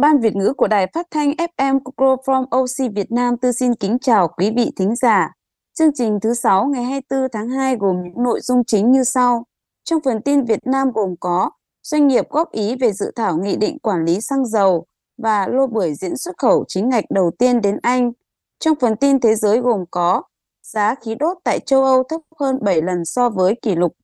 [0.00, 3.74] Ban Việt ngữ của Đài Phát thanh FM Grow from OC Việt Nam tư xin
[3.74, 5.32] kính chào quý vị thính giả.
[5.78, 9.44] Chương trình thứ 6 ngày 24 tháng 2 gồm những nội dung chính như sau.
[9.84, 11.50] Trong phần tin Việt Nam gồm có
[11.82, 14.86] doanh nghiệp góp ý về dự thảo nghị định quản lý xăng dầu
[15.22, 18.12] và lô bưởi diễn xuất khẩu chính ngạch đầu tiên đến Anh.
[18.60, 20.22] Trong phần tin thế giới gồm có
[20.62, 23.96] giá khí đốt tại châu Âu thấp hơn 7 lần so với kỷ lục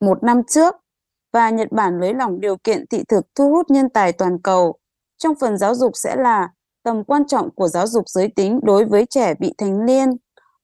[0.00, 0.74] một năm trước
[1.32, 4.79] và Nhật Bản lấy lỏng điều kiện thị thực thu hút nhân tài toàn cầu.
[5.20, 6.48] Trong phần giáo dục sẽ là
[6.82, 10.10] tầm quan trọng của giáo dục giới tính đối với trẻ vị thành niên.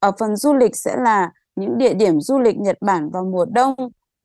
[0.00, 3.44] Ở phần du lịch sẽ là những địa điểm du lịch Nhật Bản vào mùa
[3.44, 3.74] đông.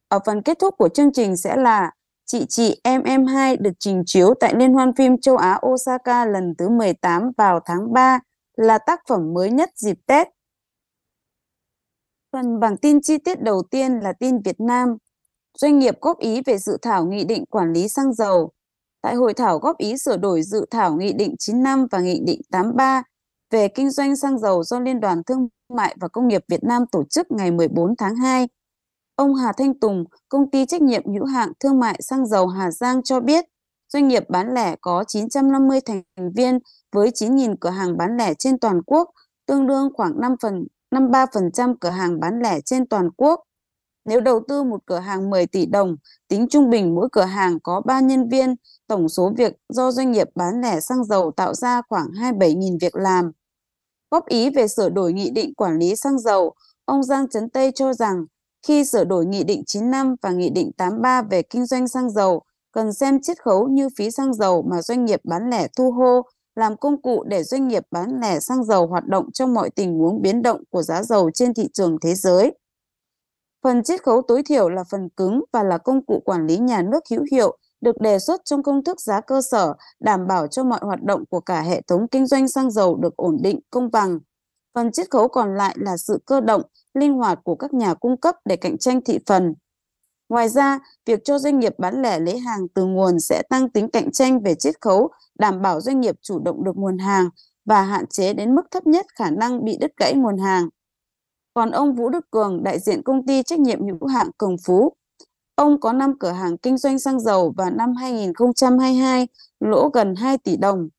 [0.08, 1.92] Ở phần kết thúc của chương trình sẽ là
[2.32, 6.26] Chị chị em em 2 được trình chiếu tại Liên hoan phim châu Á Osaka
[6.26, 8.20] lần thứ 18 vào tháng 3
[8.58, 10.28] là tác phẩm mới nhất dịp Tết.
[12.32, 14.98] Phần bảng tin chi tiết đầu tiên là tin Việt Nam.
[15.58, 18.52] Doanh nghiệp góp ý về dự thảo nghị định quản lý xăng dầu.
[19.02, 22.42] Tại hội thảo góp ý sửa đổi dự thảo nghị định 95 và nghị định
[22.52, 23.04] 83
[23.52, 26.84] về kinh doanh xăng dầu do Liên đoàn Thương mại và Công nghiệp Việt Nam
[26.92, 28.48] tổ chức ngày 14 tháng 2.
[29.16, 32.72] Ông Hà Thanh Tùng, công ty trách nhiệm hữu hạn thương mại xăng dầu Hà
[32.72, 33.46] Giang cho biết,
[33.94, 36.04] doanh nghiệp bán lẻ có 950 thành
[36.36, 36.60] viên
[36.92, 39.10] với 9.000 cửa hàng bán lẻ trên toàn quốc,
[39.46, 43.40] tương đương khoảng 5 phần 53% cửa hàng bán lẻ trên toàn quốc.
[44.06, 45.96] Nếu đầu tư một cửa hàng 10 tỷ đồng,
[46.28, 48.56] tính trung bình mỗi cửa hàng có 3 nhân viên,
[48.92, 52.96] tổng số việc do doanh nghiệp bán lẻ xăng dầu tạo ra khoảng 27.000 việc
[52.96, 53.32] làm.
[54.12, 56.54] Góp ý về sửa đổi nghị định quản lý xăng dầu,
[56.86, 58.26] ông Giang Trấn Tây cho rằng
[58.68, 62.42] khi sửa đổi Nghị định 95 và Nghị định 83 về kinh doanh xăng dầu,
[62.72, 66.22] cần xem chiết khấu như phí xăng dầu mà doanh nghiệp bán lẻ thu hô
[66.56, 70.00] làm công cụ để doanh nghiệp bán lẻ xăng dầu hoạt động trong mọi tình
[70.00, 72.54] huống biến động của giá dầu trên thị trường thế giới.
[73.64, 76.82] Phần chiết khấu tối thiểu là phần cứng và là công cụ quản lý nhà
[76.82, 80.64] nước hữu hiệu được đề xuất trong công thức giá cơ sở, đảm bảo cho
[80.64, 83.92] mọi hoạt động của cả hệ thống kinh doanh xăng dầu được ổn định, công
[83.92, 84.20] bằng.
[84.74, 86.62] Phần chiết khấu còn lại là sự cơ động,
[86.94, 89.54] linh hoạt của các nhà cung cấp để cạnh tranh thị phần.
[90.30, 93.92] Ngoài ra, việc cho doanh nghiệp bán lẻ lấy hàng từ nguồn sẽ tăng tính
[93.92, 95.10] cạnh tranh về chiết khấu,
[95.40, 97.30] đảm bảo doanh nghiệp chủ động được nguồn hàng
[97.66, 100.70] và hạn chế đến mức thấp nhất khả năng bị đứt gãy nguồn hàng.
[101.54, 104.94] Còn ông Vũ Đức Cường, đại diện công ty trách nhiệm hữu hạn Cường Phú,
[105.62, 109.28] ông có 5 cửa hàng kinh doanh xăng dầu và năm 2022
[109.60, 110.90] lỗ gần 2 tỷ đồng.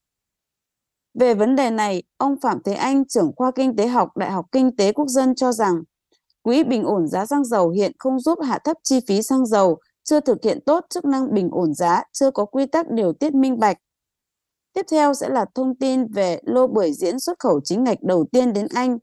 [1.15, 4.47] Về vấn đề này, ông Phạm Thế Anh, trưởng khoa kinh tế học Đại học
[4.53, 5.83] Kinh tế Quốc dân cho rằng
[6.43, 9.79] Quỹ bình ổn giá xăng dầu hiện không giúp hạ thấp chi phí xăng dầu,
[10.05, 13.35] chưa thực hiện tốt chức năng bình ổn giá, chưa có quy tắc điều tiết
[13.35, 13.79] minh bạch.
[14.73, 18.25] Tiếp theo sẽ là thông tin về lô bưởi diễn xuất khẩu chính ngạch đầu
[18.33, 18.99] tiên đến Anh.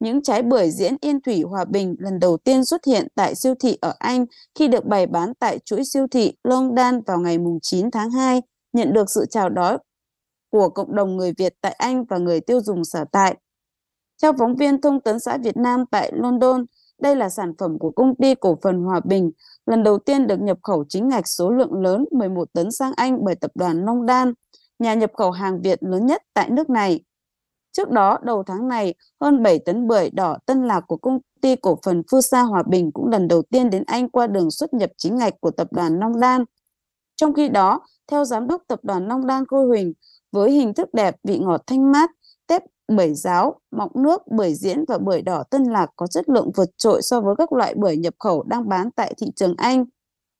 [0.00, 3.54] Những trái bưởi diễn Yên Thủy Hòa Bình lần đầu tiên xuất hiện tại siêu
[3.60, 7.90] thị ở Anh khi được bày bán tại chuỗi siêu thị London vào ngày 9
[7.90, 9.76] tháng 2, nhận được sự chào đón
[10.50, 13.36] của cộng đồng người Việt tại Anh và người tiêu dùng sở tại.
[14.22, 16.64] Theo phóng viên Thông tấn xã Việt Nam tại London,
[17.02, 19.30] đây là sản phẩm của công ty cổ phần Hòa Bình,
[19.66, 23.24] lần đầu tiên được nhập khẩu chính ngạch số lượng lớn 11 tấn sang Anh
[23.24, 24.32] bởi tập đoàn Long Đan,
[24.78, 27.00] nhà nhập khẩu hàng Việt lớn nhất tại nước này.
[27.72, 31.56] Trước đó, đầu tháng này, hơn 7 tấn bưởi đỏ tân lạc của công ty
[31.56, 34.74] cổ phần Phư Sa Hòa Bình cũng lần đầu tiên đến Anh qua đường xuất
[34.74, 36.44] nhập chính ngạch của tập đoàn Long Đan.
[37.16, 39.92] Trong khi đó, theo giám đốc tập đoàn Long Đan Cô Huỳnh,
[40.32, 42.10] với hình thức đẹp, vị ngọt thanh mát,
[42.46, 46.50] tép bưởi giáo, mọng nước, bưởi diễn và bưởi đỏ Tân Lạc có chất lượng
[46.56, 49.84] vượt trội so với các loại bưởi nhập khẩu đang bán tại thị trường Anh.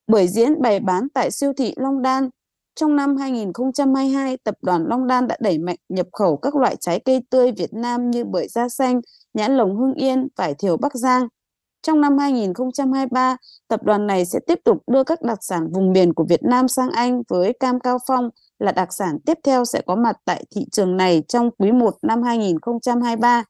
[0.07, 2.31] Bưởi diễn bày bán tại siêu thị Long Đan.
[2.75, 7.01] Trong năm 2022, tập đoàn Long Đan đã đẩy mạnh nhập khẩu các loại trái
[7.05, 9.01] cây tươi Việt Nam như bưởi da xanh,
[9.35, 11.29] nhãn lồng Hưng Yên, vải thiều Bắc Giang.
[11.83, 13.37] Trong năm 2023,
[13.69, 16.69] tập đoàn này sẽ tiếp tục đưa các đặc sản vùng miền của Việt Nam
[16.69, 20.45] sang Anh với cam cao phong, là đặc sản tiếp theo sẽ có mặt tại
[20.57, 23.45] thị trường này trong quý 1 năm 2023.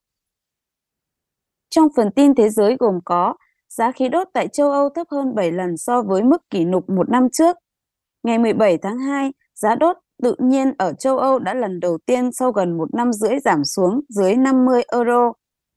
[1.70, 3.34] Trong phần tin thế giới gồm có
[3.68, 6.90] giá khí đốt tại châu Âu thấp hơn 7 lần so với mức kỷ lục
[6.90, 7.56] một năm trước.
[8.22, 12.32] Ngày 17 tháng 2, giá đốt tự nhiên ở châu Âu đã lần đầu tiên
[12.32, 15.32] sau gần một năm rưỡi giảm xuống dưới 50 euro,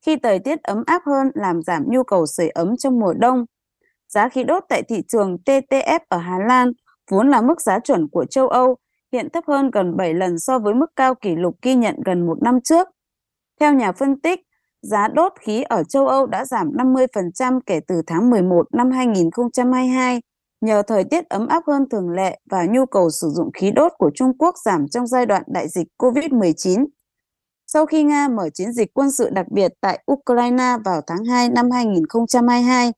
[0.06, 3.46] khi thời tiết ấm áp hơn làm giảm nhu cầu sưởi ấm trong mùa đông.
[4.08, 6.72] Giá khí đốt tại thị trường TTF ở Hà Lan,
[7.12, 8.76] vốn là mức giá chuẩn của châu Âu,
[9.14, 12.28] hiện thấp hơn gần 7 lần so với mức cao kỷ lục ghi nhận gần
[12.28, 12.88] một năm trước.
[13.60, 14.40] Theo nhà phân tích,
[14.82, 20.22] giá đốt khí ở châu Âu đã giảm 50% kể từ tháng 11 năm 2022
[20.64, 23.92] nhờ thời tiết ấm áp hơn thường lệ và nhu cầu sử dụng khí đốt
[23.98, 26.86] của Trung Quốc giảm trong giai đoạn đại dịch COVID-19.
[27.68, 31.50] Sau khi Nga mở chiến dịch quân sự đặc biệt tại Ukraine vào tháng 2
[31.50, 32.92] năm 2022,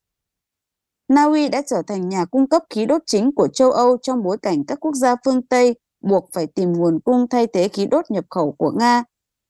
[1.08, 4.24] Na Uy đã trở thành nhà cung cấp khí đốt chính của châu Âu trong
[4.24, 7.86] bối cảnh các quốc gia phương Tây buộc phải tìm nguồn cung thay thế khí
[7.86, 9.04] đốt nhập khẩu của Nga.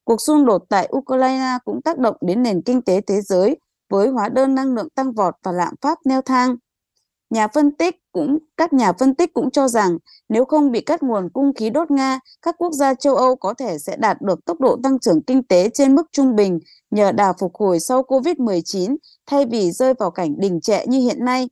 [0.03, 3.57] Cuộc xung đột tại Ukraine cũng tác động đến nền kinh tế thế giới
[3.89, 6.56] với hóa đơn năng lượng tăng vọt và lạm phát neo thang.
[7.30, 9.98] Nhà phân tích cũng các nhà phân tích cũng cho rằng
[10.30, 13.54] nếu không bị cắt nguồn cung khí đốt Nga, các quốc gia châu Âu có
[13.54, 16.60] thể sẽ đạt được tốc độ tăng trưởng kinh tế trên mức trung bình
[16.92, 18.95] nhờ đà phục hồi sau Covid-19
[19.25, 21.50] thay vì rơi vào cảnh đình trệ như hiện nay.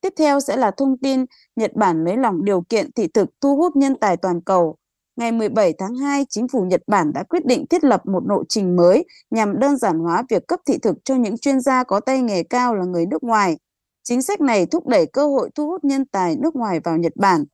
[0.00, 1.24] Tiếp theo sẽ là thông tin
[1.56, 4.76] Nhật Bản nới lỏng điều kiện thị thực thu hút nhân tài toàn cầu.
[5.16, 8.44] Ngày 17 tháng 2, chính phủ Nhật Bản đã quyết định thiết lập một lộ
[8.48, 12.00] trình mới nhằm đơn giản hóa việc cấp thị thực cho những chuyên gia có
[12.00, 13.56] tay nghề cao là người nước ngoài.
[14.02, 17.12] Chính sách này thúc đẩy cơ hội thu hút nhân tài nước ngoài vào Nhật
[17.16, 17.44] Bản.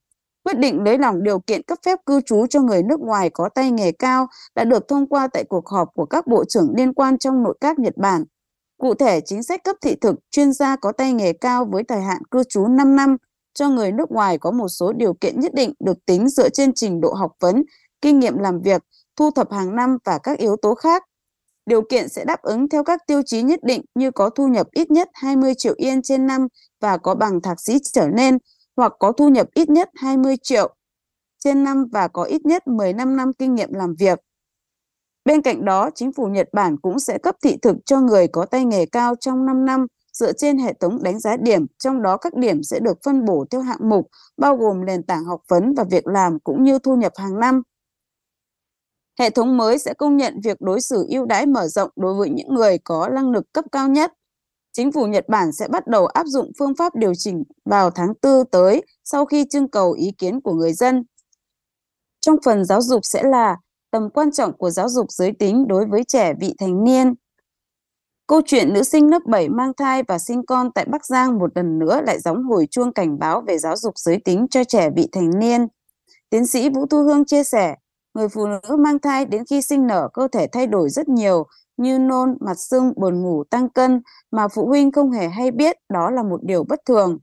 [0.45, 3.49] Quyết định lấy lòng điều kiện cấp phép cư trú cho người nước ngoài có
[3.49, 6.95] tay nghề cao đã được thông qua tại cuộc họp của các bộ trưởng liên
[6.95, 8.25] quan trong nội các Nhật Bản.
[8.79, 12.01] Cụ thể, chính sách cấp thị thực chuyên gia có tay nghề cao với thời
[12.01, 13.17] hạn cư trú 5 năm
[13.55, 16.73] cho người nước ngoài có một số điều kiện nhất định được tính dựa trên
[16.75, 17.63] trình độ học vấn,
[18.01, 18.83] kinh nghiệm làm việc,
[19.17, 21.05] thu thập hàng năm và các yếu tố khác.
[21.69, 24.67] Điều kiện sẽ đáp ứng theo các tiêu chí nhất định như có thu nhập
[24.73, 26.47] ít nhất 20 triệu yên trên năm
[26.81, 28.39] và có bằng thạc sĩ trở lên,
[28.77, 30.75] hoặc có thu nhập ít nhất 20 triệu
[31.39, 34.19] trên năm và có ít nhất 15 năm kinh nghiệm làm việc.
[35.25, 38.47] Bên cạnh đó, chính phủ Nhật Bản cũng sẽ cấp thị thực cho người có
[38.47, 42.17] tay nghề cao trong 5 năm dựa trên hệ thống đánh giá điểm, trong đó
[42.17, 45.75] các điểm sẽ được phân bổ theo hạng mục, bao gồm nền tảng học vấn
[45.75, 47.63] và việc làm cũng như thu nhập hàng năm.
[49.19, 52.31] Hệ thống mới sẽ công nhận việc đối xử ưu đãi mở rộng đối với
[52.31, 54.13] những người có năng lực cấp cao nhất.
[54.73, 58.13] Chính phủ Nhật Bản sẽ bắt đầu áp dụng phương pháp điều chỉnh vào tháng
[58.23, 61.05] 4 tới sau khi trưng cầu ý kiến của người dân.
[62.21, 63.57] Trong phần giáo dục sẽ là
[63.91, 67.15] tầm quan trọng của giáo dục giới tính đối với trẻ vị thành niên.
[68.27, 71.57] Câu chuyện nữ sinh lớp 7 mang thai và sinh con tại Bắc Giang một
[71.57, 74.91] lần nữa lại gióng hồi chuông cảnh báo về giáo dục giới tính cho trẻ
[74.97, 75.67] vị thành niên.
[76.31, 77.75] Tiến sĩ Vũ Thu Hương chia sẻ,
[78.19, 81.47] người phụ nữ mang thai đến khi sinh nở cơ thể thay đổi rất nhiều
[81.77, 85.77] như nôn, mặt sưng, buồn ngủ, tăng cân mà phụ huynh không hề hay biết
[85.89, 87.19] đó là một điều bất thường.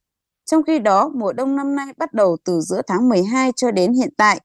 [0.46, 3.94] Trong khi đó, mùa đông năm nay bắt đầu từ giữa tháng 12 cho đến
[3.94, 4.40] hiện tại.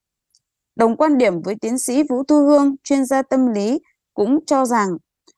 [0.77, 3.81] Đồng quan điểm với tiến sĩ Vũ Thu Hương, chuyên gia tâm lý,
[4.15, 4.89] cũng cho rằng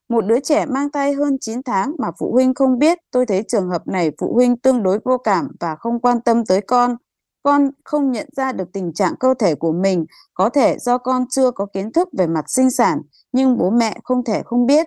[0.08, 3.42] một đứa trẻ mang thai hơn 9 tháng mà phụ huynh không biết, tôi thấy
[3.48, 6.96] trường hợp này phụ huynh tương đối vô cảm và không quan tâm tới con.
[7.42, 11.24] Con không nhận ra được tình trạng cơ thể của mình, có thể do con
[11.30, 13.02] chưa có kiến thức về mặt sinh sản,
[13.32, 14.86] nhưng bố mẹ không thể không biết.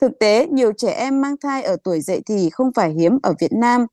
[0.00, 3.34] Thực tế, nhiều trẻ em mang thai ở tuổi dậy thì không phải hiếm ở
[3.40, 3.86] Việt Nam.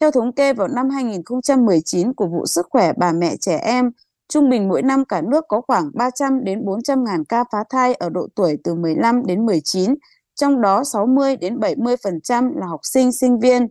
[0.00, 3.90] Theo thống kê vào năm 2019 của vụ sức khỏe bà mẹ trẻ em,
[4.28, 7.94] Trung bình mỗi năm cả nước có khoảng 300 đến 400 ngàn ca phá thai
[7.94, 9.94] ở độ tuổi từ 15 đến 19,
[10.34, 13.66] trong đó 60 đến 70% là học sinh, sinh viên.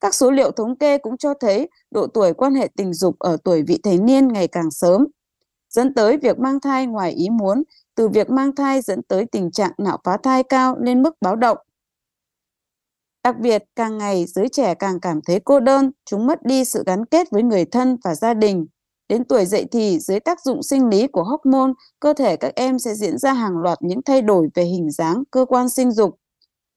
[0.00, 3.36] Các số liệu thống kê cũng cho thấy độ tuổi quan hệ tình dục ở
[3.44, 5.06] tuổi vị thành niên ngày càng sớm,
[5.70, 7.62] dẫn tới việc mang thai ngoài ý muốn,
[7.94, 11.36] từ việc mang thai dẫn tới tình trạng nạo phá thai cao lên mức báo
[11.36, 11.58] động.
[13.24, 16.82] Đặc biệt, càng ngày giới trẻ càng cảm thấy cô đơn, chúng mất đi sự
[16.86, 18.66] gắn kết với người thân và gia đình.
[19.08, 22.78] Đến tuổi dậy thì, dưới tác dụng sinh lý của hormone, cơ thể các em
[22.78, 26.16] sẽ diễn ra hàng loạt những thay đổi về hình dáng, cơ quan sinh dục.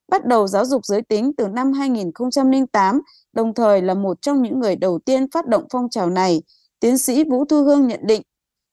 [0.08, 3.02] Bắt đầu giáo dục giới tính từ năm 2008,
[3.34, 6.42] đồng thời là một trong những người đầu tiên phát động phong trào này,
[6.80, 8.22] tiến sĩ Vũ Thu Hương nhận định,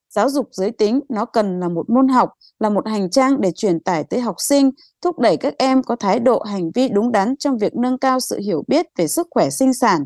[0.09, 2.29] giáo dục giới tính nó cần là một môn học,
[2.59, 5.95] là một hành trang để truyền tải tới học sinh, thúc đẩy các em có
[5.95, 9.27] thái độ hành vi đúng đắn trong việc nâng cao sự hiểu biết về sức
[9.31, 10.05] khỏe sinh sản,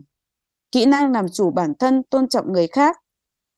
[0.71, 2.97] kỹ năng làm chủ bản thân, tôn trọng người khác,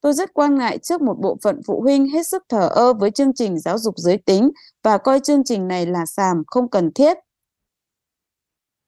[0.01, 3.11] Tôi rất quan ngại trước một bộ phận phụ huynh hết sức thờ ơ với
[3.11, 4.51] chương trình giáo dục giới tính
[4.83, 7.17] và coi chương trình này là sàm không cần thiết.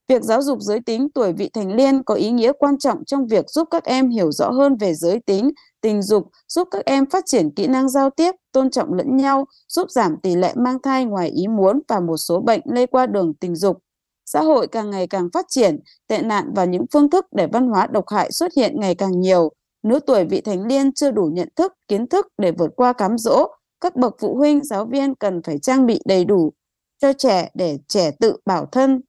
[0.10, 3.28] Việc giáo dục giới tính tuổi vị thành niên có ý nghĩa quan trọng trong
[3.28, 5.50] việc giúp các em hiểu rõ hơn về giới tính,
[5.82, 9.46] tình dục, giúp các em phát triển kỹ năng giao tiếp, tôn trọng lẫn nhau,
[9.68, 13.06] giúp giảm tỷ lệ mang thai ngoài ý muốn và một số bệnh lây qua
[13.06, 13.78] đường tình dục.
[14.26, 17.68] Xã hội càng ngày càng phát triển, tệ nạn và những phương thức để văn
[17.68, 19.52] hóa độc hại xuất hiện ngày càng nhiều.
[19.84, 23.18] Nếu tuổi vị thành niên chưa đủ nhận thức, kiến thức để vượt qua cám
[23.18, 23.48] dỗ,
[23.82, 26.54] các bậc phụ huynh, giáo viên cần phải trang bị đầy đủ
[27.02, 29.02] cho trẻ để trẻ tự bảo thân,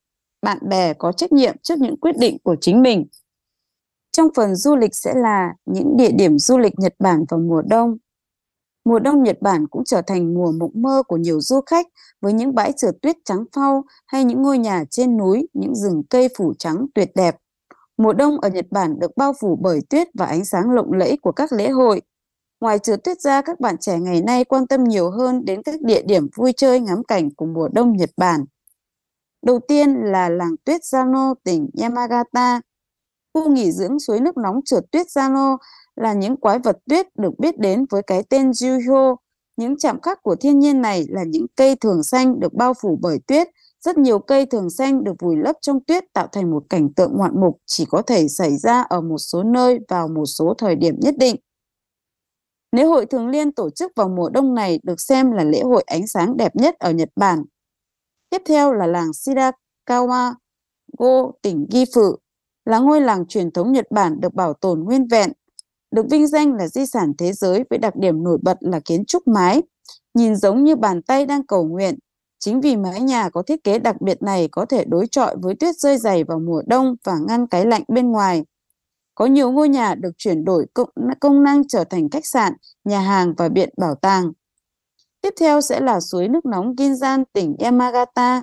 [0.42, 3.06] bạn bè có trách nhiệm trước những quyết định của chính mình.
[4.12, 7.62] Trong phần du lịch sẽ là những địa điểm du lịch Nhật Bản vào mùa
[7.62, 7.96] đông.
[8.84, 11.86] Mùa đông Nhật Bản cũng trở thành mùa mộng mơ của nhiều du khách
[12.20, 16.02] với những bãi trượt tuyết trắng phau hay những ngôi nhà trên núi, những rừng
[16.10, 17.36] cây phủ trắng tuyệt đẹp.
[17.96, 21.16] Mùa đông ở Nhật Bản được bao phủ bởi tuyết và ánh sáng lộng lẫy
[21.22, 22.02] của các lễ hội.
[22.60, 25.82] Ngoài trượt tuyết ra, các bạn trẻ ngày nay quan tâm nhiều hơn đến các
[25.82, 28.44] địa điểm vui chơi ngắm cảnh của mùa đông Nhật Bản.
[29.42, 32.60] Đầu tiên là làng tuyết Zano, tỉnh Yamagata.
[33.34, 35.56] Khu nghỉ dưỡng suối nước nóng trượt tuyết Zano
[35.96, 39.16] là những quái vật tuyết được biết đến với cái tên Juhyo.
[39.56, 42.98] Những chạm khắc của thiên nhiên này là những cây thường xanh được bao phủ
[43.02, 43.48] bởi tuyết.
[43.80, 47.16] Rất nhiều cây thường xanh được vùi lấp trong tuyết tạo thành một cảnh tượng
[47.16, 50.76] ngoạn mục chỉ có thể xảy ra ở một số nơi vào một số thời
[50.76, 51.36] điểm nhất định.
[52.72, 55.82] Lễ hội thường liên tổ chức vào mùa đông này được xem là lễ hội
[55.86, 57.44] ánh sáng đẹp nhất ở Nhật Bản.
[58.30, 60.34] Tiếp theo là làng Shirakawa
[60.98, 62.16] Go, tỉnh Gifu,
[62.64, 65.32] là ngôi làng truyền thống Nhật Bản được bảo tồn nguyên vẹn,
[65.90, 69.04] được vinh danh là di sản thế giới với đặc điểm nổi bật là kiến
[69.04, 69.62] trúc mái,
[70.14, 71.98] nhìn giống như bàn tay đang cầu nguyện.
[72.38, 75.54] Chính vì mái nhà có thiết kế đặc biệt này có thể đối chọi với
[75.54, 78.44] tuyết rơi dày vào mùa đông và ngăn cái lạnh bên ngoài.
[79.14, 80.88] Có nhiều ngôi nhà được chuyển đổi công,
[81.20, 82.52] công năng trở thành khách sạn,
[82.84, 84.32] nhà hàng và viện bảo tàng.
[85.20, 88.42] Tiếp theo sẽ là suối nước nóng Ginzan, tỉnh Yamagata.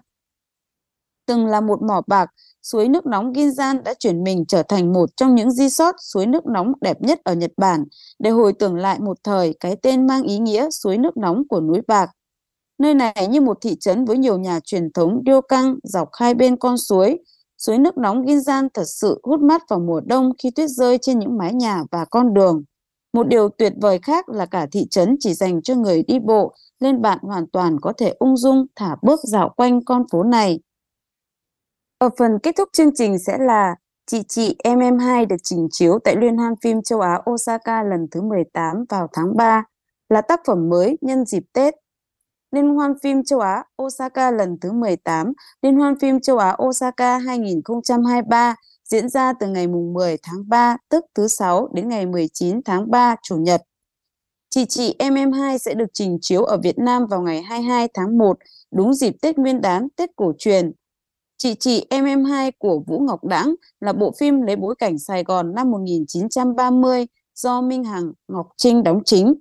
[1.25, 2.29] Từng là một mỏ bạc,
[2.63, 6.45] suối nước nóng Ginzan đã chuyển mình trở thành một trong những resort suối nước
[6.45, 7.83] nóng đẹp nhất ở Nhật Bản
[8.19, 11.61] để hồi tưởng lại một thời cái tên mang ý nghĩa suối nước nóng của
[11.61, 12.09] núi bạc.
[12.77, 16.57] Nơi này như một thị trấn với nhiều nhà truyền thống ryokan dọc hai bên
[16.57, 17.17] con suối.
[17.57, 21.19] Suối nước nóng Ginzan thật sự hút mắt vào mùa đông khi tuyết rơi trên
[21.19, 22.63] những mái nhà và con đường.
[23.13, 26.53] Một điều tuyệt vời khác là cả thị trấn chỉ dành cho người đi bộ,
[26.79, 30.59] nên bạn hoàn toàn có thể ung dung thả bước dạo quanh con phố này.
[31.97, 33.75] Ở phần kết thúc chương trình sẽ là
[34.11, 37.83] Chị chị em em 2 được trình chiếu tại Liên hoan phim châu Á Osaka
[37.83, 39.63] lần thứ 18 vào tháng 3,
[40.09, 41.73] là tác phẩm mới nhân dịp Tết.
[42.51, 47.17] Liên hoan phim châu Á Osaka lần thứ 18, Liên hoan phim châu Á Osaka
[47.17, 48.55] 2023
[48.91, 53.15] diễn ra từ ngày 10 tháng 3 tức thứ sáu đến ngày 19 tháng 3
[53.23, 53.61] chủ nhật.
[54.49, 57.87] Chị chị em em 2 sẽ được trình chiếu ở Việt Nam vào ngày 22
[57.93, 58.37] tháng 1,
[58.71, 60.71] đúng dịp Tết Nguyên đán, Tết cổ truyền.
[61.37, 64.99] Chị chị em em 2 của Vũ Ngọc Đãng là bộ phim lấy bối cảnh
[64.99, 69.33] Sài Gòn năm 1930 do Minh Hằng, Ngọc Trinh đóng chính.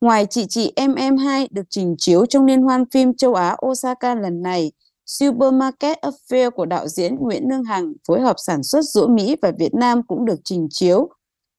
[0.00, 3.56] Ngoài chị chị em em 2 được trình chiếu trong liên hoan phim châu Á
[3.66, 4.72] Osaka lần này,
[5.06, 9.52] Supermarket Affair của đạo diễn Nguyễn Lương Hằng phối hợp sản xuất giữa Mỹ và
[9.58, 11.08] Việt Nam cũng được trình chiếu.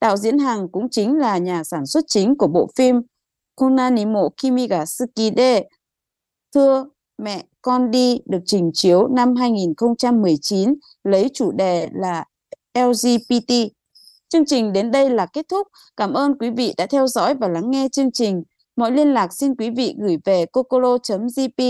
[0.01, 3.01] Đạo diễn Hằng cũng chính là nhà sản xuất chính của bộ phim
[3.55, 4.83] Konanimo Kimi ga
[6.53, 6.85] Thưa
[7.17, 12.25] mẹ, con đi được trình chiếu năm 2019 lấy chủ đề là
[12.77, 13.53] LGBT.
[14.29, 15.67] Chương trình đến đây là kết thúc.
[15.97, 18.43] Cảm ơn quý vị đã theo dõi và lắng nghe chương trình.
[18.75, 21.61] Mọi liên lạc xin quý vị gửi về cocolo.gp.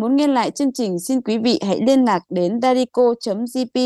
[0.00, 3.80] Muốn nghe lại chương trình, xin quý vị hãy liên lạc đến darico.gp.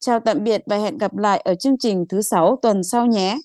[0.00, 3.38] Chào tạm biệt và hẹn gặp lại ở chương trình thứ sáu tuần sau nhé.